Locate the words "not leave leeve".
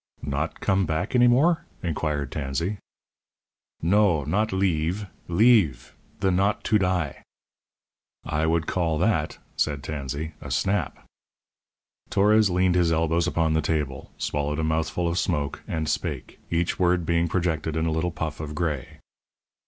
4.23-5.93